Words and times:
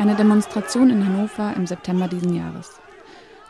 Eine 0.00 0.16
Demonstration 0.16 0.88
in 0.88 1.04
Hannover 1.04 1.54
im 1.54 1.66
September 1.66 2.08
diesen 2.08 2.34
Jahres. 2.34 2.80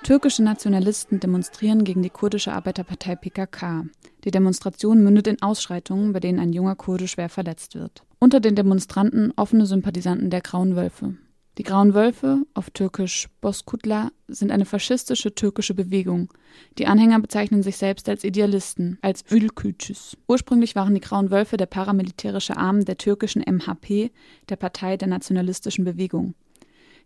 Türkische 0.02 0.42
Nationalisten 0.42 1.20
demonstrieren 1.20 1.84
gegen 1.84 2.02
die 2.02 2.10
kurdische 2.10 2.52
Arbeiterpartei 2.52 3.14
PKK. 3.14 3.84
Die 4.24 4.32
Demonstration 4.32 5.00
mündet 5.00 5.28
in 5.28 5.40
Ausschreitungen, 5.42 6.12
bei 6.12 6.18
denen 6.18 6.40
ein 6.40 6.52
junger 6.52 6.74
Kurde 6.74 7.06
schwer 7.06 7.28
verletzt 7.28 7.76
wird. 7.76 8.02
Unter 8.18 8.40
den 8.40 8.56
Demonstranten 8.56 9.32
offene 9.36 9.64
Sympathisanten 9.64 10.28
der 10.28 10.40
Grauen 10.40 10.74
Wölfe. 10.74 11.14
Die 11.60 11.64
Grauen 11.64 11.92
Wölfe, 11.92 12.46
auf 12.54 12.70
Türkisch 12.70 13.28
Boskutla, 13.42 14.12
sind 14.28 14.50
eine 14.50 14.64
faschistische 14.64 15.34
türkische 15.34 15.74
Bewegung. 15.74 16.32
Die 16.78 16.86
Anhänger 16.86 17.20
bezeichnen 17.20 17.62
sich 17.62 17.76
selbst 17.76 18.08
als 18.08 18.24
Idealisten, 18.24 18.98
als 19.02 19.26
Ülkücüs. 19.30 20.16
Ursprünglich 20.26 20.74
waren 20.74 20.94
die 20.94 21.02
Grauen 21.02 21.30
Wölfe 21.30 21.58
der 21.58 21.66
paramilitärische 21.66 22.56
Arm 22.56 22.86
der 22.86 22.96
türkischen 22.96 23.42
MHP, 23.42 24.10
der 24.48 24.56
Partei 24.56 24.96
der 24.96 25.08
nationalistischen 25.08 25.84
Bewegung. 25.84 26.32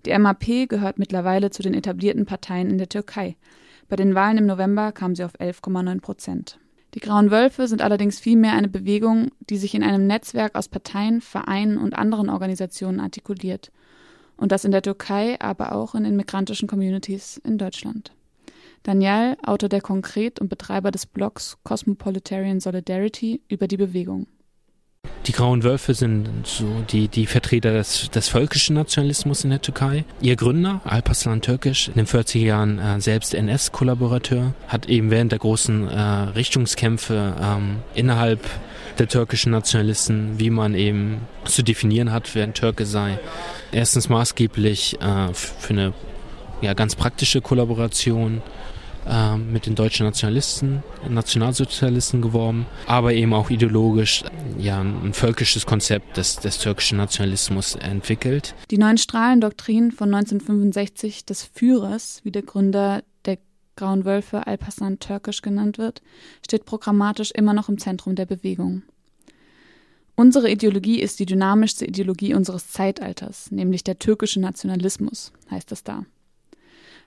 Die 0.06 0.16
MHP 0.16 0.68
gehört 0.68 1.00
mittlerweile 1.00 1.50
zu 1.50 1.64
den 1.64 1.74
etablierten 1.74 2.24
Parteien 2.24 2.70
in 2.70 2.78
der 2.78 2.88
Türkei. 2.88 3.36
Bei 3.88 3.96
den 3.96 4.14
Wahlen 4.14 4.38
im 4.38 4.46
November 4.46 4.92
kam 4.92 5.16
sie 5.16 5.24
auf 5.24 5.34
11,9 5.34 6.00
Prozent. 6.00 6.60
Die 6.94 7.00
Grauen 7.00 7.32
Wölfe 7.32 7.66
sind 7.66 7.82
allerdings 7.82 8.20
vielmehr 8.20 8.52
eine 8.52 8.68
Bewegung, 8.68 9.32
die 9.50 9.56
sich 9.56 9.74
in 9.74 9.82
einem 9.82 10.06
Netzwerk 10.06 10.54
aus 10.54 10.68
Parteien, 10.68 11.22
Vereinen 11.22 11.76
und 11.76 11.94
anderen 11.94 12.30
Organisationen 12.30 13.00
artikuliert– 13.00 13.72
und 14.36 14.52
das 14.52 14.64
in 14.64 14.72
der 14.72 14.82
Türkei, 14.82 15.40
aber 15.40 15.72
auch 15.72 15.94
in 15.94 16.04
den 16.04 16.16
migrantischen 16.16 16.68
Communities 16.68 17.40
in 17.44 17.58
Deutschland. 17.58 18.12
Daniel, 18.82 19.36
Autor 19.42 19.68
der 19.68 19.80
Konkret 19.80 20.40
und 20.40 20.48
Betreiber 20.48 20.90
des 20.90 21.06
Blogs 21.06 21.56
Cosmopolitarian 21.64 22.60
Solidarity 22.60 23.40
über 23.48 23.66
die 23.66 23.78
Bewegung. 23.78 24.26
Die 25.26 25.32
Grauen 25.32 25.62
Wölfe 25.62 25.94
sind 25.94 26.28
so 26.44 26.66
die, 26.90 27.08
die 27.08 27.24
Vertreter 27.26 27.72
des, 27.72 28.10
des 28.10 28.28
völkischen 28.28 28.76
Nationalismus 28.76 29.42
in 29.42 29.50
der 29.50 29.62
Türkei. 29.62 30.04
Ihr 30.20 30.36
Gründer, 30.36 30.82
Alparslan 30.84 31.40
Türkisch, 31.40 31.88
in 31.88 31.94
den 31.94 32.06
40er 32.06 32.38
Jahren 32.38 32.78
äh, 32.78 33.00
selbst 33.00 33.32
NS-Kollaborateur, 33.32 34.52
hat 34.68 34.86
eben 34.86 35.10
während 35.10 35.32
der 35.32 35.38
großen 35.38 35.88
äh, 35.88 35.98
Richtungskämpfe 35.98 37.36
ähm, 37.40 37.76
innerhalb 37.94 38.40
der 38.98 39.08
türkischen 39.08 39.52
Nationalisten, 39.52 40.38
wie 40.38 40.50
man 40.50 40.74
eben 40.74 41.22
zu 41.46 41.62
definieren 41.62 42.12
hat, 42.12 42.34
wer 42.34 42.44
ein 42.44 42.52
Türke 42.52 42.84
sei. 42.84 43.18
Erstens 43.72 44.10
maßgeblich 44.10 45.00
äh, 45.00 45.32
für 45.32 45.72
eine 45.72 45.94
ja, 46.60 46.74
ganz 46.74 46.96
praktische 46.96 47.40
Kollaboration 47.40 48.42
äh, 49.08 49.36
mit 49.36 49.66
den 49.66 49.74
deutschen 49.74 50.06
Nationalisten, 50.06 50.82
Nationalsozialisten 51.08 52.22
geworben, 52.22 52.66
aber 52.86 53.12
eben 53.12 53.34
auch 53.34 53.50
ideologisch 53.50 54.24
ja, 54.58 54.80
ein 54.80 55.12
völkisches 55.12 55.66
Konzept 55.66 56.16
des, 56.16 56.36
des 56.36 56.58
türkischen 56.58 56.98
Nationalismus 56.98 57.74
entwickelt. 57.74 58.54
Die 58.70 58.78
neuen 58.78 58.98
Strahlendoktrinen 58.98 59.92
von 59.92 60.14
1965 60.14 61.24
des 61.24 61.42
Führers, 61.42 62.20
wie 62.24 62.30
der 62.30 62.42
Gründer 62.42 63.02
der 63.24 63.38
Grauen 63.76 64.04
Wölfe 64.04 64.46
Alparslan 64.46 64.98
türkisch 64.98 65.42
genannt 65.42 65.78
wird, 65.78 66.02
steht 66.44 66.64
programmatisch 66.64 67.30
immer 67.32 67.54
noch 67.54 67.68
im 67.68 67.78
Zentrum 67.78 68.14
der 68.14 68.26
Bewegung. 68.26 68.82
Unsere 70.16 70.48
Ideologie 70.48 71.00
ist 71.00 71.18
die 71.18 71.26
dynamischste 71.26 71.86
Ideologie 71.86 72.34
unseres 72.34 72.70
Zeitalters, 72.70 73.50
nämlich 73.50 73.82
der 73.82 73.98
türkische 73.98 74.38
Nationalismus, 74.38 75.32
heißt 75.50 75.72
es 75.72 75.82
da. 75.82 76.04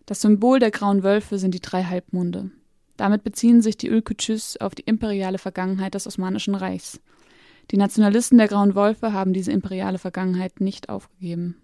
Das 0.08 0.22
Symbol 0.22 0.60
der 0.60 0.72
grauen 0.72 1.04
Wölfe 1.04 1.38
sind 1.38 1.54
die 1.54 1.60
drei 1.60 1.84
Halbmonde. 1.84 2.50
Damit 2.96 3.24
beziehen 3.24 3.62
sich 3.62 3.76
die 3.76 3.90
Ülkücüs 3.90 4.56
auf 4.58 4.74
die 4.74 4.84
imperiale 4.84 5.38
Vergangenheit 5.38 5.96
des 5.96 6.08
Osmanischen 6.08 6.56
Reichs. 6.56 7.02
Die 7.72 7.78
Nationalisten 7.78 8.38
der 8.38 8.48
grauen 8.48 8.74
Wölfe 8.74 9.12
haben 9.12 9.34
diese 9.34 9.52
imperiale 9.52 10.00
Vergangenheit 10.00 10.62
nicht 10.62 10.88
aufgegeben. 10.88 11.58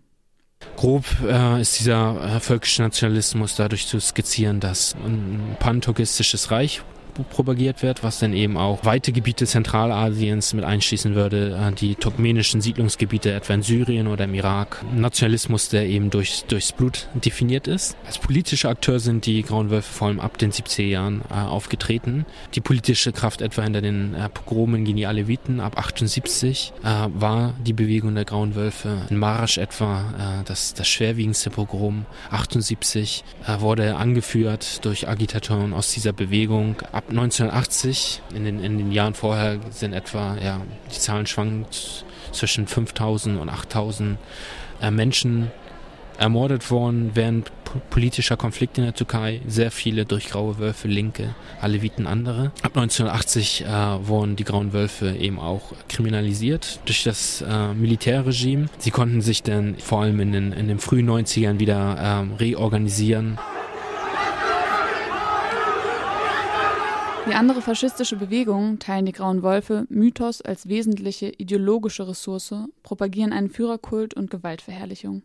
Grob 0.76 1.06
äh, 1.26 1.62
ist 1.62 1.80
dieser 1.80 2.36
äh, 2.36 2.40
völkische 2.42 2.82
Nationalismus 2.82 3.56
dadurch 3.56 3.88
zu 3.88 4.00
skizzieren, 4.02 4.60
dass 4.60 4.94
ein 4.96 5.56
panturkistisches 5.60 6.52
Reich 6.52 6.84
propagiert 7.14 7.84
wird, 7.84 8.04
was 8.04 8.20
dann 8.20 8.34
eben 8.34 8.58
auch 8.58 8.86
weite 8.86 9.12
Gebiete 9.12 9.46
Zentralasiens 9.46 10.54
mit 10.54 10.64
einschließen 10.64 11.16
würde, 11.16 11.60
äh, 11.60 11.74
die 11.74 11.96
turkmenischen 11.96 12.62
Siedlungsgebiete 12.62 13.32
etwa 13.32 13.54
in 13.54 13.62
Syrien 13.62 14.08
oder 14.08 14.26
im 14.26 14.34
Irak. 14.34 14.84
Nationalismus, 14.96 15.70
der 15.70 15.86
eben 15.86 16.10
durch, 16.10 16.46
durchs 16.48 16.72
Blut 16.72 17.08
definiert 17.14 17.68
ist. 17.68 17.96
Als 18.06 18.18
politischer 18.18 18.70
Akteur 18.70 19.00
sind 19.00 19.26
die 19.26 19.44
Grauen 19.44 19.70
Wölfe 19.70 19.92
vor 19.94 20.08
allem 20.08 20.20
ab 20.20 20.38
den 20.38 20.52
70er 20.52 20.84
Jahren 20.84 21.22
äh, 21.30 21.36
aufgetreten. 21.36 22.26
Die 22.56 22.62
politische 22.62 23.12
Kraft 23.12 23.42
etwa 23.42 23.62
hinter 23.64 23.82
den 23.82 24.16
äh, 24.16 24.30
Pogromen 24.30 24.86
gegen 24.86 24.98
die 24.98 25.08
Aleviten 25.08 25.60
ab 25.60 25.78
78 25.78 26.74
äh, 26.84 26.88
war 27.14 27.54
die 27.66 27.74
Bewegung 27.74 28.16
der 28.16 28.26
Grauen 28.26 28.56
Wölfe. 28.56 29.06
In 29.10 29.18
Marasch 29.18 29.58
etwa 29.58 30.02
äh, 30.18 30.44
das, 30.46 30.74
das 30.74 30.88
schwerwiegendste 30.88 31.50
Pogrom 31.50 32.06
78 32.32 33.24
äh, 33.46 33.60
wurde 33.60 33.96
angeführt 33.96 34.84
durch 34.86 35.08
Agitatoren 35.08 35.74
aus 35.74 35.94
dieser 35.94 36.14
Bewegung. 36.14 36.78
Ab 36.92 37.03
ab 37.04 37.10
1980, 37.10 38.22
in 38.34 38.46
den, 38.46 38.64
in 38.64 38.78
den 38.78 38.92
Jahren 38.92 39.14
vorher 39.14 39.60
sind 39.72 39.94
etwa, 39.94 40.38
ja, 40.38 40.62
die 40.94 41.00
Zahlen 41.00 41.26
schwanken 41.26 41.66
zwischen 42.32 42.68
5000 42.68 43.40
und 43.40 43.50
8000 43.50 44.18
äh, 44.82 44.92
Menschen 44.92 45.52
ermordet 46.18 46.70
worden 46.72 47.12
während 47.16 47.52
politischer 47.90 48.38
Konflikte 48.38 48.82
in 48.82 48.86
der 48.86 48.94
Türkei. 48.94 49.42
Sehr 49.48 49.72
viele 49.72 50.06
durch 50.06 50.30
graue 50.30 50.60
Wölfe, 50.60 50.88
Linke, 50.88 51.36
Aleviten, 51.60 52.06
andere. 52.06 52.52
Ab 52.62 52.78
1980 52.78 53.66
äh, 53.66 53.68
wurden 54.08 54.36
die 54.36 54.44
grauen 54.44 54.74
Wölfe 54.74 55.16
eben 55.16 55.40
auch 55.40 55.74
kriminalisiert 55.90 56.80
durch 56.86 57.04
das 57.04 57.42
äh, 57.42 57.74
Militärregime. 57.74 58.68
Sie 58.78 58.92
konnten 58.92 59.22
sich 59.22 59.44
dann 59.44 59.76
vor 59.80 60.04
allem 60.04 60.20
in 60.20 60.32
den, 60.32 60.52
in 60.52 60.68
den 60.68 60.80
frühen 60.80 61.10
90ern 61.10 61.60
wieder 61.60 61.98
äh, 61.98 62.36
reorganisieren. 62.40 63.40
Wie 67.26 67.34
andere 67.34 67.62
faschistische 67.62 68.18
Bewegungen 68.18 68.80
teilen 68.80 69.06
die 69.06 69.14
Grauen 69.14 69.44
Wölfe 69.44 69.86
Mythos 69.88 70.42
als 70.42 70.68
wesentliche 70.68 71.30
ideologische 71.30 72.06
Ressource, 72.06 72.54
propagieren 72.84 73.32
einen 73.32 73.50
Führerkult 73.50 74.14
und 74.14 74.30
Gewaltverherrlichung. 74.30 75.24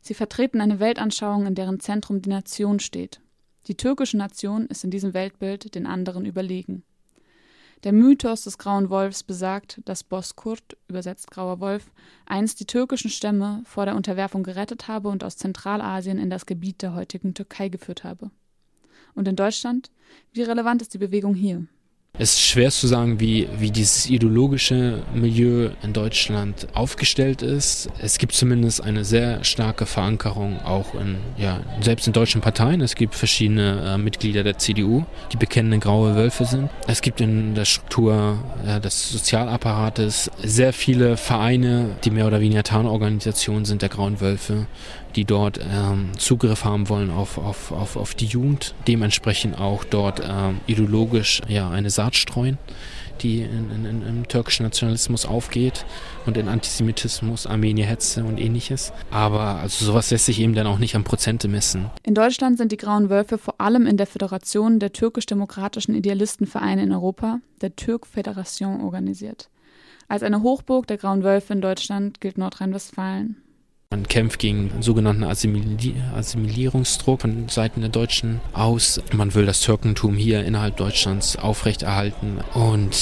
Sie 0.00 0.14
vertreten 0.14 0.60
eine 0.60 0.78
Weltanschauung, 0.78 1.46
in 1.46 1.56
deren 1.56 1.80
Zentrum 1.80 2.22
die 2.22 2.30
Nation 2.30 2.78
steht. 2.78 3.20
Die 3.66 3.76
türkische 3.76 4.16
Nation 4.16 4.66
ist 4.66 4.84
in 4.84 4.92
diesem 4.92 5.12
Weltbild 5.12 5.74
den 5.74 5.86
anderen 5.86 6.24
überlegen. 6.24 6.84
Der 7.82 7.92
Mythos 7.92 8.44
des 8.44 8.56
Grauen 8.56 8.88
Wolfs 8.88 9.24
besagt, 9.24 9.80
dass 9.86 10.04
Boskurt, 10.04 10.76
übersetzt 10.86 11.32
Grauer 11.32 11.58
Wolf, 11.58 11.90
einst 12.26 12.60
die 12.60 12.66
türkischen 12.66 13.10
Stämme 13.10 13.62
vor 13.64 13.86
der 13.86 13.96
Unterwerfung 13.96 14.44
gerettet 14.44 14.86
habe 14.86 15.08
und 15.08 15.24
aus 15.24 15.36
Zentralasien 15.36 16.18
in 16.18 16.30
das 16.30 16.46
Gebiet 16.46 16.80
der 16.80 16.94
heutigen 16.94 17.34
Türkei 17.34 17.70
geführt 17.70 18.04
habe. 18.04 18.30
Und 19.14 19.28
in 19.28 19.36
Deutschland? 19.36 19.90
Wie 20.32 20.42
relevant 20.42 20.82
ist 20.82 20.94
die 20.94 20.98
Bewegung 20.98 21.34
hier? 21.34 21.66
Es 22.16 22.34
ist 22.34 22.42
schwer 22.42 22.70
zu 22.70 22.86
sagen, 22.86 23.18
wie, 23.18 23.48
wie 23.58 23.72
dieses 23.72 24.08
ideologische 24.08 25.02
Milieu 25.12 25.70
in 25.82 25.92
Deutschland 25.92 26.68
aufgestellt 26.72 27.42
ist. 27.42 27.88
Es 28.00 28.18
gibt 28.18 28.34
zumindest 28.34 28.84
eine 28.84 29.04
sehr 29.04 29.42
starke 29.42 29.84
Verankerung 29.84 30.62
auch 30.62 30.94
in, 30.94 31.16
ja, 31.36 31.58
selbst 31.80 32.06
in 32.06 32.12
deutschen 32.12 32.40
Parteien. 32.40 32.80
Es 32.82 32.94
gibt 32.94 33.16
verschiedene 33.16 33.94
äh, 33.94 33.98
Mitglieder 33.98 34.44
der 34.44 34.58
CDU, 34.58 35.04
die 35.32 35.36
bekennende 35.36 35.80
graue 35.80 36.14
Wölfe 36.14 36.44
sind. 36.44 36.70
Es 36.86 37.02
gibt 37.02 37.20
in 37.20 37.56
der 37.56 37.64
Struktur 37.64 38.38
ja, 38.64 38.78
des 38.78 39.10
Sozialapparates 39.10 40.30
sehr 40.40 40.72
viele 40.72 41.16
Vereine, 41.16 41.96
die 42.04 42.12
mehr 42.12 42.28
oder 42.28 42.40
weniger 42.40 42.62
Tarnorganisationen 42.62 43.64
sind 43.64 43.82
der 43.82 43.88
grauen 43.88 44.20
Wölfe, 44.20 44.68
die 45.16 45.24
dort 45.24 45.58
ähm, 45.58 46.10
Zugriff 46.16 46.64
haben 46.64 46.88
wollen 46.88 47.10
auf, 47.10 47.38
auf, 47.38 47.72
auf, 47.72 47.96
auf 47.96 48.14
die 48.14 48.26
Jugend, 48.26 48.74
dementsprechend 48.86 49.58
auch 49.58 49.84
dort 49.84 50.20
ähm, 50.20 50.60
ideologisch 50.66 51.40
ja, 51.48 51.70
eine 51.70 51.90
Saat 52.04 52.16
streuen, 52.16 52.58
die 53.22 53.40
in, 53.40 53.70
in, 53.70 53.84
in, 53.86 54.06
im 54.06 54.28
türkischen 54.28 54.64
Nationalismus 54.64 55.24
aufgeht 55.24 55.86
und 56.26 56.36
in 56.36 56.48
Antisemitismus, 56.48 57.46
Armenierhetze 57.46 58.24
und 58.24 58.38
ähnliches. 58.38 58.92
Aber 59.10 59.56
also 59.56 59.86
sowas 59.86 60.10
lässt 60.10 60.26
sich 60.26 60.38
eben 60.38 60.54
dann 60.54 60.66
auch 60.66 60.78
nicht 60.78 60.96
an 60.96 61.04
Prozente 61.04 61.48
messen. 61.48 61.86
In 62.02 62.14
Deutschland 62.14 62.58
sind 62.58 62.72
die 62.72 62.76
Grauen 62.76 63.08
Wölfe 63.08 63.38
vor 63.38 63.58
allem 63.58 63.86
in 63.86 63.96
der 63.96 64.06
Föderation 64.06 64.80
der 64.80 64.92
türkisch-demokratischen 64.92 65.94
Idealistenvereine 65.94 66.82
in 66.82 66.92
Europa, 66.92 67.40
der 67.62 67.74
Türk-Föderation, 67.74 68.82
organisiert. 68.82 69.48
Als 70.06 70.22
eine 70.22 70.42
Hochburg 70.42 70.86
der 70.86 70.98
Grauen 70.98 71.22
Wölfe 71.22 71.54
in 71.54 71.62
Deutschland 71.62 72.20
gilt 72.20 72.36
Nordrhein-Westfalen. 72.36 73.36
Man 73.94 74.08
kämpft 74.08 74.40
gegen 74.40 74.72
sogenannten 74.80 75.22
Assimili 75.22 75.94
Assimilierungsdruck 76.16 77.20
von 77.20 77.48
Seiten 77.48 77.80
der 77.80 77.90
Deutschen 77.90 78.40
aus. 78.52 79.00
Man 79.12 79.36
will 79.36 79.46
das 79.46 79.60
Türkentum 79.60 80.16
hier 80.16 80.44
innerhalb 80.44 80.76
Deutschlands 80.78 81.36
aufrechterhalten 81.36 82.40
und 82.54 82.92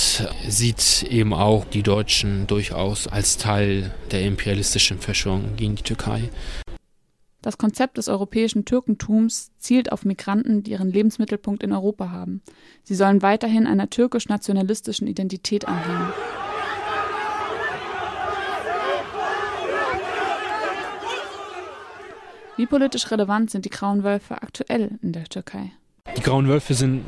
sieht 0.46 1.04
eben 1.04 1.32
auch 1.32 1.64
die 1.64 1.82
Deutschen 1.82 2.46
durchaus 2.46 3.08
als 3.08 3.38
Teil 3.38 3.90
der 4.10 4.26
imperialistischen 4.26 4.98
Verschwörung 4.98 5.56
gegen 5.56 5.76
die 5.76 5.82
Türkei. 5.82 6.28
Das 7.40 7.56
Konzept 7.56 7.96
des 7.96 8.08
europäischen 8.08 8.66
Türkentums 8.66 9.50
zielt 9.56 9.92
auf 9.92 10.04
Migranten, 10.04 10.62
die 10.62 10.72
ihren 10.72 10.92
Lebensmittelpunkt 10.92 11.62
in 11.62 11.72
Europa 11.72 12.10
haben. 12.10 12.42
Sie 12.82 12.94
sollen 12.94 13.22
weiterhin 13.22 13.66
einer 13.66 13.88
türkisch-nationalistischen 13.88 15.06
Identität 15.06 15.66
anhängen. 15.66 16.12
Wie 22.62 22.66
politisch 22.66 23.10
relevant 23.10 23.50
sind 23.50 23.64
die 23.64 23.70
Grauen 23.70 24.04
Wölfe 24.04 24.40
aktuell 24.40 24.92
in 25.02 25.10
der 25.10 25.24
Türkei? 25.24 25.72
Die 26.16 26.20
Grauen 26.20 26.46
Wölfe 26.46 26.74
sind 26.74 27.04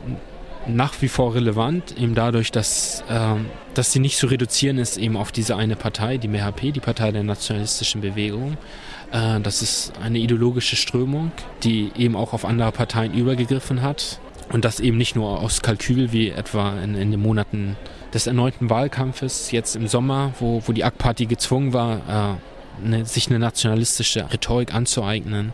nach 0.66 1.00
wie 1.00 1.06
vor 1.06 1.36
relevant, 1.36 1.96
eben 1.96 2.16
dadurch, 2.16 2.50
dass, 2.50 3.04
äh, 3.08 3.36
dass 3.72 3.92
sie 3.92 4.00
nicht 4.00 4.18
zu 4.18 4.26
reduzieren 4.26 4.78
ist 4.78 4.96
eben 4.96 5.16
auf 5.16 5.30
diese 5.30 5.54
eine 5.54 5.76
Partei, 5.76 6.18
die 6.18 6.26
MHP, 6.26 6.72
die 6.72 6.80
Partei 6.80 7.12
der 7.12 7.22
nationalistischen 7.22 8.00
Bewegung. 8.00 8.56
Äh, 9.12 9.38
das 9.42 9.62
ist 9.62 9.92
eine 10.02 10.18
ideologische 10.18 10.74
Strömung, 10.74 11.30
die 11.62 11.92
eben 11.96 12.16
auch 12.16 12.32
auf 12.32 12.44
andere 12.44 12.72
Parteien 12.72 13.14
übergegriffen 13.14 13.80
hat. 13.80 14.18
Und 14.52 14.64
das 14.64 14.80
eben 14.80 14.96
nicht 14.98 15.14
nur 15.14 15.38
aus 15.40 15.62
Kalkül, 15.62 16.10
wie 16.10 16.30
etwa 16.30 16.82
in, 16.82 16.96
in 16.96 17.12
den 17.12 17.20
Monaten 17.20 17.76
des 18.12 18.26
erneuten 18.26 18.70
Wahlkampfes, 18.70 19.52
jetzt 19.52 19.76
im 19.76 19.86
Sommer, 19.86 20.32
wo, 20.40 20.64
wo 20.66 20.72
die 20.72 20.82
AK-Party 20.82 21.26
gezwungen 21.26 21.72
war, 21.72 22.32
äh, 22.32 22.53
eine, 22.82 23.04
sich 23.04 23.28
eine 23.28 23.38
nationalistische 23.38 24.30
Rhetorik 24.32 24.74
anzueignen 24.74 25.52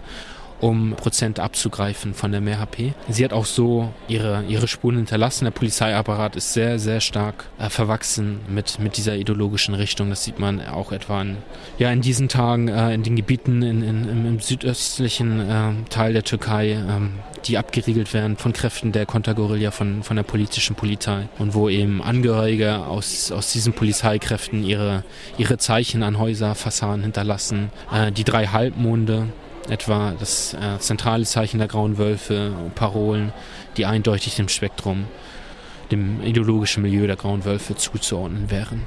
um 0.61 0.95
Prozent 0.97 1.41
abzugreifen 1.41 2.15
von 2.15 2.33
der 2.33 2.41
MHP. 2.41 2.93
Sie 3.09 3.25
hat 3.25 3.33
auch 3.33 3.47
so 3.47 3.93
ihre, 4.09 4.45
ihre 4.49 4.69
Spuren 4.69 4.97
hinterlassen. 4.97 5.45
Der 5.45 5.53
Polizeiapparat 5.53 6.37
ist 6.37 6.53
sehr, 6.53 6.79
sehr 6.79 7.01
stark 7.01 7.47
äh, 7.59 7.71
verwachsen 7.71 8.41
mit, 8.49 8.79
mit 8.79 8.97
dieser 8.97 9.17
ideologischen 9.17 9.75
Richtung. 9.75 10.11
Das 10.11 10.25
sieht 10.25 10.39
man 10.39 10.61
auch 10.67 10.93
etwa 10.93 11.23
in, 11.23 11.37
ja, 11.79 11.91
in 11.91 12.01
diesen 12.01 12.29
Tagen 12.29 12.69
äh, 12.69 12.95
in 12.95 13.03
den 13.03 13.17
Gebieten 13.17 13.62
in, 13.62 13.83
in, 13.83 14.27
im, 14.27 14.41
südöstlichen 14.41 15.41
äh, 15.41 15.73
Teil 15.89 16.12
der 16.12 16.25
Türkei, 16.25 16.73
ähm, 16.73 17.15
die 17.47 17.59
abgeriegelt 17.59 18.12
werden 18.12 18.37
von 18.37 18.53
Kräften 18.53 18.93
der 18.93 19.07
Konterguerilla, 19.07 19.71
von, 19.71 20.03
von 20.03 20.17
der 20.17 20.23
politischen 20.23 20.77
Polizei 20.77 21.29
und 21.39 21.55
wo 21.55 21.69
eben 21.69 22.03
Angehörige 22.03 22.87
aus, 22.87 23.33
aus 23.33 23.53
diesen 23.53 23.73
Polizeikräften 23.73 24.62
ihre, 24.62 25.05
ihre 25.39 25.59
Zeichen 25.59 26.03
an 26.03 26.19
Häuserfassaden 26.19 27.03
hinterlassen. 27.03 27.71
Äh, 27.93 28.12
die 28.12 28.25
drei 28.25 28.47
Halbmonde, 28.47 29.29
etwa 29.69 30.15
das 30.19 30.55
äh, 30.55 30.79
zentrale 30.79 31.25
Zeichen 31.25 31.59
der 31.59 31.69
Grauen 31.69 31.99
Wölfe, 31.99 32.53
Parolen, 32.75 33.33
die 33.77 33.87
eindeutig 33.87 34.37
dem 34.37 34.49
Spektrum, 34.49 35.07
dem 35.91 36.23
ideologischen 36.23 36.83
Milieu 36.83 37.07
der 37.07 37.17
Grauen 37.17 37.45
Wölfe 37.45 37.77
zuzuordnen 37.77 38.51
wären. 38.51 38.87